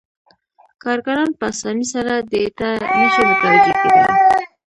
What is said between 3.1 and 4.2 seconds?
متوجه کېدای